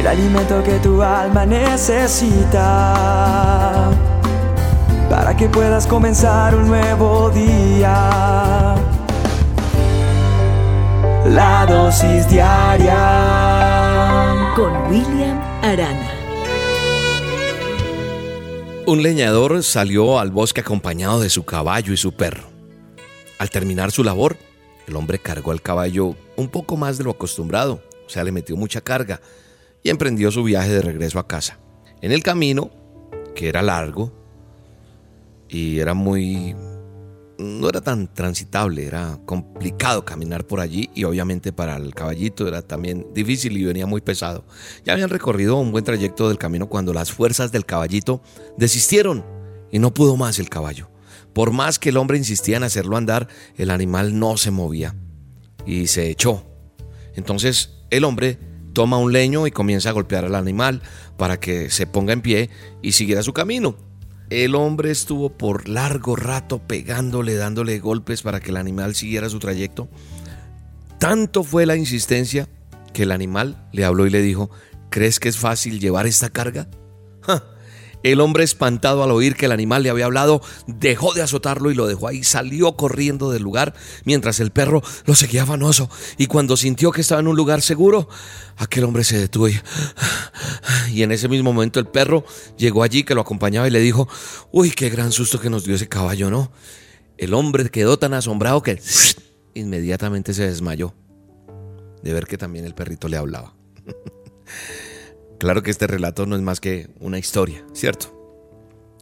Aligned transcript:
el 0.00 0.06
alimento 0.06 0.62
que 0.64 0.78
tu 0.78 1.02
alma 1.02 1.44
necesita 1.44 2.54
para 5.10 5.36
que 5.36 5.46
puedas 5.50 5.86
comenzar 5.86 6.54
un 6.54 6.68
nuevo 6.68 7.28
día. 7.28 8.76
La 11.26 11.66
dosis 11.68 12.26
diaria 12.30 12.96
con 14.56 14.72
William 14.90 15.38
Arana. 15.62 16.10
Un 18.86 19.02
leñador 19.02 19.62
salió 19.62 20.18
al 20.18 20.30
bosque 20.30 20.62
acompañado 20.62 21.20
de 21.20 21.28
su 21.28 21.44
caballo 21.44 21.92
y 21.92 21.98
su 21.98 22.12
perro. 22.12 22.44
Al 23.38 23.50
terminar 23.50 23.90
su 23.90 24.02
labor, 24.02 24.38
el 24.86 24.96
hombre 24.96 25.18
cargó 25.18 25.50
al 25.50 25.60
caballo 25.60 26.16
un 26.36 26.48
poco 26.48 26.78
más 26.78 26.96
de 26.96 27.04
lo 27.04 27.10
acostumbrado, 27.10 27.82
o 28.06 28.08
sea, 28.08 28.24
le 28.24 28.32
metió 28.32 28.56
mucha 28.56 28.80
carga 28.80 29.20
y 29.82 29.90
emprendió 29.90 30.30
su 30.30 30.42
viaje 30.42 30.70
de 30.70 30.82
regreso 30.82 31.18
a 31.18 31.26
casa. 31.26 31.58
En 32.00 32.12
el 32.12 32.22
camino, 32.22 32.70
que 33.34 33.48
era 33.48 33.62
largo 33.62 34.12
y 35.48 35.78
era 35.78 35.94
muy 35.94 36.54
no 37.40 37.68
era 37.68 37.80
tan 37.80 38.12
transitable, 38.12 38.86
era 38.86 39.18
complicado 39.24 40.04
caminar 40.04 40.46
por 40.46 40.60
allí 40.60 40.90
y 40.94 41.04
obviamente 41.04 41.52
para 41.52 41.76
el 41.76 41.94
caballito 41.94 42.46
era 42.46 42.62
también 42.62 43.06
difícil 43.14 43.56
y 43.56 43.64
venía 43.64 43.86
muy 43.86 44.00
pesado. 44.00 44.44
Ya 44.84 44.92
habían 44.92 45.08
recorrido 45.08 45.56
un 45.56 45.72
buen 45.72 45.84
trayecto 45.84 46.28
del 46.28 46.38
camino 46.38 46.68
cuando 46.68 46.92
las 46.92 47.10
fuerzas 47.10 47.50
del 47.50 47.64
caballito 47.64 48.22
desistieron 48.56 49.24
y 49.70 49.78
no 49.78 49.94
pudo 49.94 50.16
más 50.16 50.38
el 50.38 50.50
caballo. 50.50 50.90
Por 51.32 51.52
más 51.52 51.78
que 51.78 51.90
el 51.90 51.96
hombre 51.96 52.18
insistía 52.18 52.56
en 52.56 52.64
hacerlo 52.64 52.96
andar, 52.96 53.28
el 53.56 53.70
animal 53.70 54.18
no 54.18 54.36
se 54.36 54.50
movía 54.50 54.94
y 55.64 55.86
se 55.86 56.10
echó. 56.10 56.44
Entonces 57.14 57.70
el 57.90 58.04
hombre 58.04 58.38
toma 58.72 58.98
un 58.98 59.12
leño 59.12 59.46
y 59.46 59.50
comienza 59.50 59.90
a 59.90 59.92
golpear 59.92 60.24
al 60.24 60.34
animal 60.34 60.82
para 61.16 61.38
que 61.38 61.70
se 61.70 61.86
ponga 61.86 62.12
en 62.12 62.22
pie 62.22 62.50
y 62.82 62.92
siguiera 62.92 63.22
su 63.22 63.32
camino. 63.32 63.76
El 64.30 64.54
hombre 64.54 64.90
estuvo 64.90 65.30
por 65.30 65.68
largo 65.68 66.14
rato 66.14 66.60
pegándole, 66.60 67.34
dándole 67.34 67.80
golpes 67.80 68.22
para 68.22 68.40
que 68.40 68.50
el 68.50 68.56
animal 68.56 68.94
siguiera 68.94 69.28
su 69.28 69.40
trayecto. 69.40 69.88
Tanto 70.98 71.42
fue 71.42 71.66
la 71.66 71.76
insistencia 71.76 72.48
que 72.92 73.02
el 73.02 73.12
animal 73.12 73.68
le 73.72 73.84
habló 73.84 74.06
y 74.06 74.10
le 74.10 74.22
dijo, 74.22 74.50
¿crees 74.88 75.18
que 75.18 75.28
es 75.28 75.36
fácil 75.36 75.80
llevar 75.80 76.06
esta 76.06 76.30
carga? 76.30 76.68
El 78.02 78.20
hombre, 78.20 78.44
espantado 78.44 79.02
al 79.02 79.10
oír 79.10 79.36
que 79.36 79.46
el 79.46 79.52
animal 79.52 79.82
le 79.82 79.90
había 79.90 80.06
hablado, 80.06 80.40
dejó 80.66 81.12
de 81.12 81.22
azotarlo 81.22 81.70
y 81.70 81.74
lo 81.74 81.86
dejó 81.86 82.08
ahí. 82.08 82.24
Salió 82.24 82.72
corriendo 82.76 83.30
del 83.30 83.42
lugar 83.42 83.74
mientras 84.04 84.40
el 84.40 84.50
perro 84.50 84.82
lo 85.04 85.14
seguía 85.14 85.42
afanoso. 85.42 85.90
Y 86.16 86.26
cuando 86.26 86.56
sintió 86.56 86.92
que 86.92 87.02
estaba 87.02 87.20
en 87.20 87.28
un 87.28 87.36
lugar 87.36 87.62
seguro, 87.62 88.08
aquel 88.56 88.84
hombre 88.84 89.04
se 89.04 89.18
detuvo 89.18 89.48
y, 89.48 89.60
y 90.92 91.02
en 91.02 91.12
ese 91.12 91.28
mismo 91.28 91.52
momento 91.52 91.80
el 91.80 91.86
perro 91.86 92.24
llegó 92.56 92.82
allí 92.82 93.04
que 93.04 93.14
lo 93.14 93.20
acompañaba 93.20 93.68
y 93.68 93.70
le 93.70 93.80
dijo, 93.80 94.08
uy, 94.50 94.70
qué 94.70 94.88
gran 94.90 95.12
susto 95.12 95.40
que 95.40 95.50
nos 95.50 95.64
dio 95.64 95.74
ese 95.74 95.88
caballo, 95.88 96.30
¿no? 96.30 96.52
El 97.18 97.34
hombre 97.34 97.68
quedó 97.68 97.98
tan 97.98 98.14
asombrado 98.14 98.62
que 98.62 98.80
inmediatamente 99.54 100.32
se 100.32 100.46
desmayó 100.46 100.94
de 102.02 102.12
ver 102.14 102.26
que 102.26 102.38
también 102.38 102.64
el 102.64 102.74
perrito 102.74 103.08
le 103.08 103.16
hablaba. 103.16 103.54
Claro 105.40 105.62
que 105.62 105.70
este 105.70 105.86
relato 105.86 106.26
no 106.26 106.36
es 106.36 106.42
más 106.42 106.60
que 106.60 106.90
una 107.00 107.18
historia, 107.18 107.64
¿cierto? 107.72 108.14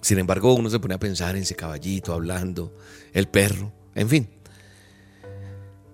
Sin 0.00 0.18
embargo, 0.18 0.54
uno 0.54 0.70
se 0.70 0.80
pone 0.80 0.94
a 0.94 0.98
pensar 0.98 1.36
en 1.36 1.42
ese 1.42 1.54
caballito 1.54 2.14
hablando, 2.14 2.74
el 3.12 3.28
perro, 3.28 3.70
en 3.94 4.08
fin. 4.08 4.30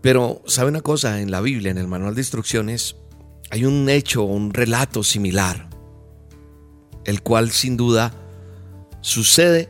Pero, 0.01 0.41
¿sabe 0.47 0.71
una 0.71 0.81
cosa? 0.81 1.21
En 1.21 1.33
la 1.33 1.41
Biblia, 1.41 1.73
en 1.73 1.79
el 1.79 1.89
manual 1.89 2.15
de 2.15 2.21
instrucciones, 2.21 2.95
hay 3.51 3.65
un 3.65 3.89
hecho, 3.89 4.23
un 4.23 4.55
relato 4.55 5.03
similar, 5.03 5.69
el 7.05 7.21
cual 7.21 7.51
sin 7.51 7.77
duda 7.77 8.15
sucede 9.01 9.69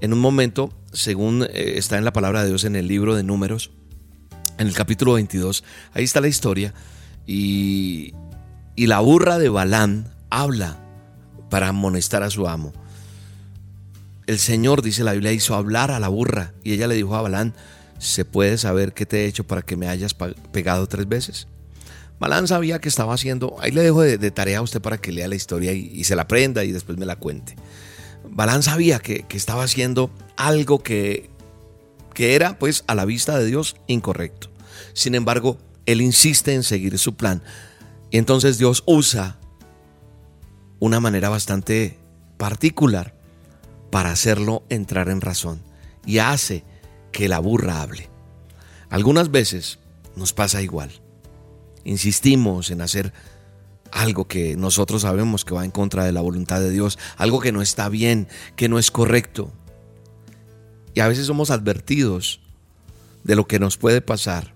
en 0.00 0.14
un 0.14 0.18
momento, 0.18 0.72
según 0.94 1.42
eh, 1.42 1.74
está 1.76 1.98
en 1.98 2.06
la 2.06 2.14
palabra 2.14 2.42
de 2.42 2.48
Dios 2.48 2.64
en 2.64 2.74
el 2.74 2.88
libro 2.88 3.16
de 3.16 3.22
números, 3.22 3.70
en 4.56 4.66
el 4.66 4.72
capítulo 4.72 5.12
22. 5.12 5.62
Ahí 5.92 6.04
está 6.04 6.22
la 6.22 6.28
historia 6.28 6.72
y, 7.26 8.14
y 8.76 8.86
la 8.86 9.00
burra 9.00 9.38
de 9.38 9.48
Balán 9.48 10.12
habla 10.30 10.76
para 11.50 11.68
amonestar 11.68 12.22
a 12.22 12.30
su 12.30 12.46
amo. 12.46 12.72
El 14.26 14.38
Señor, 14.38 14.82
dice 14.82 15.02
la 15.02 15.12
Biblia, 15.12 15.32
hizo 15.32 15.54
hablar 15.54 15.90
a 15.90 15.98
la 15.98 16.08
burra 16.08 16.52
y 16.62 16.74
ella 16.74 16.86
le 16.86 16.94
dijo 16.94 17.16
a 17.16 17.22
Balán, 17.22 17.54
¿se 17.98 18.24
puede 18.24 18.58
saber 18.58 18.92
qué 18.92 19.06
te 19.06 19.24
he 19.24 19.26
hecho 19.26 19.44
para 19.44 19.62
que 19.62 19.76
me 19.76 19.88
hayas 19.88 20.14
pegado 20.52 20.86
tres 20.86 21.08
veces? 21.08 21.48
Balán 22.18 22.48
sabía 22.48 22.78
que 22.80 22.88
estaba 22.88 23.14
haciendo, 23.14 23.56
ahí 23.60 23.70
le 23.70 23.82
dejo 23.82 24.02
de, 24.02 24.30
tarea 24.30 24.58
a 24.58 24.62
usted 24.62 24.80
para 24.80 24.98
que 24.98 25.12
lea 25.12 25.28
la 25.28 25.34
historia 25.34 25.72
y, 25.72 26.04
se 26.04 26.16
la 26.16 26.22
aprenda 26.22 26.64
y 26.64 26.72
después 26.72 26.98
me 26.98 27.06
la 27.06 27.16
cuente. 27.16 27.56
Balán 28.28 28.62
sabía 28.62 28.98
que, 28.98 29.22
que 29.22 29.36
estaba 29.36 29.62
haciendo 29.62 30.10
algo 30.36 30.82
que, 30.82 31.30
que 32.14 32.34
era 32.34 32.58
pues 32.58 32.84
a 32.86 32.94
la 32.94 33.04
vista 33.04 33.38
de 33.38 33.46
Dios 33.46 33.76
incorrecto. 33.86 34.50
Sin 34.92 35.14
embargo, 35.14 35.58
él 35.84 36.00
insiste 36.00 36.54
en 36.54 36.62
seguir 36.62 36.98
su 36.98 37.14
plan 37.14 37.42
y 38.10 38.18
entonces 38.18 38.58
Dios 38.58 38.82
usa 38.86 39.38
una 40.78 41.00
manera 41.00 41.28
bastante 41.28 41.98
particular 42.36 43.14
para 43.90 44.10
hacerlo 44.10 44.64
entrar 44.68 45.08
en 45.08 45.20
razón 45.20 45.62
y 46.04 46.18
hace 46.18 46.64
que 47.12 47.28
la 47.28 47.38
burra 47.38 47.82
hable. 47.82 48.08
Algunas 48.90 49.30
veces 49.30 49.78
nos 50.14 50.32
pasa 50.32 50.62
igual. 50.62 50.90
Insistimos 51.84 52.70
en 52.70 52.80
hacer 52.80 53.12
algo 53.92 54.26
que 54.26 54.56
nosotros 54.56 55.02
sabemos 55.02 55.44
que 55.44 55.54
va 55.54 55.64
en 55.64 55.70
contra 55.70 56.04
de 56.04 56.12
la 56.12 56.20
voluntad 56.20 56.60
de 56.60 56.70
Dios, 56.70 56.98
algo 57.16 57.40
que 57.40 57.52
no 57.52 57.62
está 57.62 57.88
bien, 57.88 58.28
que 58.54 58.68
no 58.68 58.78
es 58.78 58.90
correcto. 58.90 59.52
Y 60.94 61.00
a 61.00 61.08
veces 61.08 61.26
somos 61.26 61.50
advertidos 61.50 62.40
de 63.24 63.36
lo 63.36 63.46
que 63.46 63.58
nos 63.58 63.76
puede 63.76 64.00
pasar, 64.00 64.54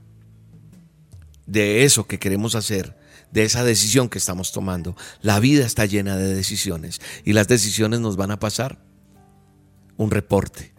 de 1.46 1.84
eso 1.84 2.06
que 2.06 2.18
queremos 2.18 2.54
hacer 2.54 2.99
de 3.30 3.44
esa 3.44 3.64
decisión 3.64 4.08
que 4.08 4.18
estamos 4.18 4.52
tomando. 4.52 4.96
La 5.20 5.40
vida 5.40 5.66
está 5.66 5.86
llena 5.86 6.16
de 6.16 6.34
decisiones 6.34 7.00
y 7.24 7.32
las 7.32 7.48
decisiones 7.48 8.00
nos 8.00 8.16
van 8.16 8.30
a 8.30 8.38
pasar 8.38 8.82
un 9.96 10.10
reporte, 10.10 10.72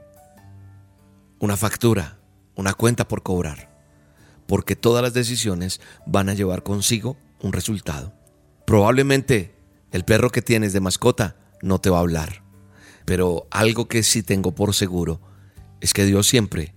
una 1.39 1.57
factura, 1.57 2.19
una 2.55 2.73
cuenta 2.73 3.07
por 3.07 3.23
cobrar, 3.23 3.69
porque 4.47 4.75
todas 4.75 5.03
las 5.03 5.13
decisiones 5.13 5.79
van 6.05 6.29
a 6.29 6.33
llevar 6.33 6.63
consigo 6.63 7.17
un 7.41 7.53
resultado. 7.53 8.13
Probablemente 8.65 9.55
el 9.91 10.05
perro 10.05 10.29
que 10.31 10.41
tienes 10.41 10.73
de 10.73 10.79
mascota 10.79 11.35
no 11.61 11.79
te 11.79 11.89
va 11.89 11.97
a 11.97 12.01
hablar, 12.01 12.43
pero 13.05 13.47
algo 13.51 13.87
que 13.87 14.03
sí 14.03 14.23
tengo 14.23 14.55
por 14.55 14.73
seguro 14.73 15.21
es 15.81 15.93
que 15.93 16.05
Dios 16.05 16.27
siempre 16.27 16.73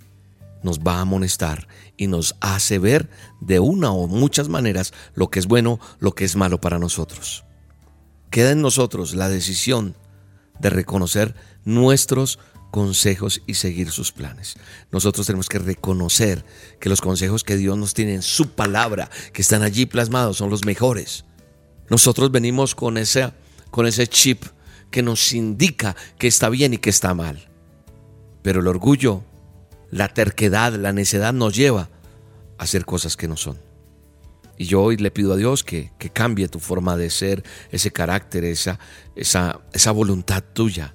nos 0.65 0.81
va 0.81 0.97
a 0.97 1.03
amonestar 1.03 1.69
y 1.97 2.09
nos 2.09 2.35
hace 2.41 2.79
ver 2.79 3.09
de 3.41 3.61
una 3.61 3.93
o 3.93 4.09
muchas 4.09 4.49
maneras 4.49 4.93
lo 5.15 5.29
que 5.29 5.39
es 5.39 5.47
bueno, 5.47 5.79
lo 6.01 6.13
que 6.13 6.25
es 6.25 6.35
malo 6.35 6.61
para 6.61 6.79
nosotros. 6.79 7.45
Queda 8.31 8.51
en 8.51 8.63
nosotros 8.63 9.15
la 9.15 9.29
decisión 9.29 9.95
de 10.59 10.71
reconocer 10.71 11.35
nuestros 11.65 12.39
consejos 12.71 13.43
y 13.47 13.55
seguir 13.55 13.93
sus 13.93 14.11
planes. 14.11 14.57
Nosotros 14.91 15.27
tenemos 15.27 15.49
que 15.49 15.61
reconocer 15.61 16.45
que 16.81 16.89
los 16.89 17.01
consejos 17.01 17.45
que 17.45 17.57
Dios 17.57 17.79
nos 17.79 17.95
tiene 17.95 18.15
en 18.15 18.23
su 18.23 18.51
palabra, 18.51 19.09
que 19.33 19.43
están 19.43 19.63
allí 19.63 19.87
plasmados, 19.87 20.39
son 20.39 20.51
los 20.51 20.65
mejores. 20.65 21.25
Nosotros 21.89 22.33
venimos 22.33 22.75
con 22.75 22.99
ese, 22.99 23.33
con 23.71 23.87
ese 23.87 24.09
chip 24.09 24.43
que 24.91 25.03
nos 25.03 25.33
indica 25.33 25.95
que 26.19 26.27
está 26.27 26.49
bien 26.49 26.75
y 26.75 26.79
que 26.79 26.91
está 26.91 27.15
mal. 27.15 27.49
Pero 28.43 28.61
el 28.61 28.67
orgullo 28.67 29.23
la 29.91 30.09
terquedad, 30.09 30.75
la 30.75 30.93
necedad 30.93 31.33
nos 31.33 31.55
lleva 31.55 31.91
a 32.59 32.65
hacer 32.65 32.85
cosas 32.85 33.17
que 33.17 33.29
no 33.29 33.37
son. 33.37 33.59
Y 34.57 34.67
yo 34.67 34.83
hoy 34.83 34.97
le 34.97 35.11
pido 35.11 35.33
a 35.33 35.37
Dios 35.37 35.65
que, 35.65 35.91
cambie 36.13 36.49
tu 36.49 36.61
forma 36.61 36.97
de 36.97 37.11
ser, 37.11 37.43
ese 37.71 37.91
carácter, 37.91 38.45
esa, 38.45 38.79
esa, 39.17 39.61
esa 39.73 39.91
voluntad 39.91 40.45
tuya. 40.53 40.95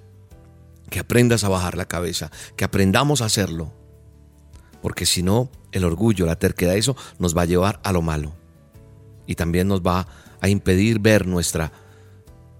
Que 0.89 0.99
aprendas 0.99 1.43
a 1.43 1.49
bajar 1.49 1.77
la 1.77 1.87
cabeza, 1.87 2.31
que 2.55 2.63
aprendamos 2.63 3.21
a 3.21 3.25
hacerlo. 3.25 3.73
Porque 4.81 5.05
si 5.05 5.23
no, 5.23 5.51
el 5.71 5.83
orgullo, 5.83 6.25
la 6.25 6.37
terquedad, 6.37 6.75
eso 6.75 6.95
nos 7.19 7.37
va 7.37 7.43
a 7.43 7.45
llevar 7.45 7.79
a 7.83 7.91
lo 7.91 8.01
malo. 8.01 8.33
Y 9.27 9.35
también 9.35 9.67
nos 9.67 9.81
va 9.81 10.07
a 10.41 10.49
impedir 10.49 10.99
ver 10.99 11.27
nuestra, 11.27 11.71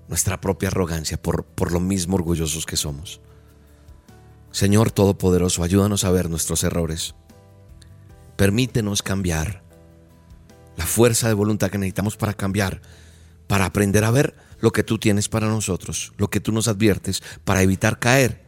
nuestra 0.07 0.39
propia 0.41 0.67
arrogancia 0.67 1.19
por, 1.19 1.45
por 1.45 1.71
lo 1.71 1.79
mismo 1.79 2.15
orgullosos 2.15 2.65
que 2.65 2.75
somos. 2.75 3.21
Señor 4.51 4.91
Todopoderoso, 4.91 5.63
ayúdanos 5.63 6.03
a 6.03 6.11
ver 6.11 6.29
nuestros 6.29 6.63
errores. 6.63 7.15
Permítenos 8.35 9.01
cambiar. 9.01 9.63
La 10.77 10.85
fuerza 10.85 11.27
de 11.27 11.33
voluntad 11.33 11.69
que 11.69 11.77
necesitamos 11.77 12.15
para 12.15 12.33
cambiar, 12.33 12.81
para 13.47 13.65
aprender 13.65 14.05
a 14.05 14.11
ver 14.11 14.35
lo 14.59 14.71
que 14.71 14.83
tú 14.83 14.97
tienes 14.97 15.29
para 15.29 15.47
nosotros, 15.47 16.13
lo 16.17 16.29
que 16.29 16.39
tú 16.39 16.51
nos 16.51 16.67
adviertes, 16.67 17.21
para 17.43 17.61
evitar 17.61 17.99
caer 17.99 18.45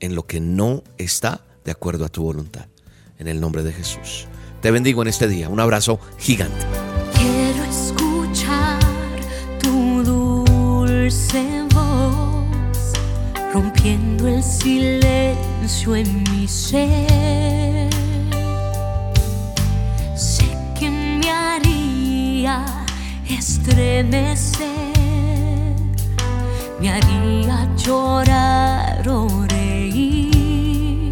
en 0.00 0.14
lo 0.14 0.26
que 0.26 0.40
no 0.40 0.82
está 0.98 1.44
de 1.64 1.70
acuerdo 1.70 2.04
a 2.04 2.08
tu 2.08 2.22
voluntad. 2.22 2.66
En 3.18 3.28
el 3.28 3.40
nombre 3.40 3.62
de 3.62 3.72
Jesús. 3.72 4.26
Te 4.60 4.70
bendigo 4.70 5.02
en 5.02 5.08
este 5.08 5.28
día. 5.28 5.48
Un 5.48 5.60
abrazo 5.60 6.00
gigante. 6.18 6.66
Quiero 7.14 7.64
escuchar 7.64 8.80
tu 9.60 10.02
dulce 10.02 11.62
voz, 11.72 12.92
rompiendo 13.52 14.26
el 14.26 14.42
silencio 14.42 15.01
en 15.62 16.24
mi 16.24 16.48
ser. 16.48 17.88
Sé 20.16 20.44
que 20.76 20.90
me 20.90 21.30
haría 21.30 22.66
estremecer, 23.28 24.66
me 26.80 26.90
haría 26.90 27.68
llorar 27.76 29.08
o 29.08 29.46
reír. 29.46 31.10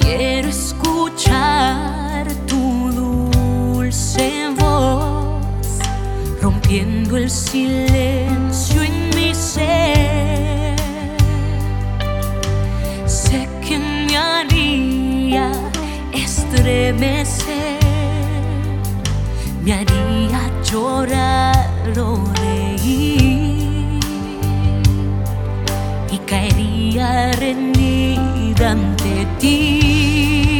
Quiero 0.00 0.48
escuchar 0.48 2.26
tu 2.46 2.92
dulce 2.92 4.48
voz, 4.58 5.44
rompiendo 6.40 7.18
el 7.18 7.28
silencio 7.28 8.82
en 8.82 9.10
mi 9.14 9.34
ser. 9.34 9.99
Estremecer, 16.60 17.80
me 19.62 19.72
haría 19.72 20.50
llorar 20.62 21.98
o 21.98 22.24
reír 22.34 23.98
y 26.12 26.18
caería 26.26 27.32
rendida 27.32 28.72
ante 28.72 29.26
ti. 29.38 30.59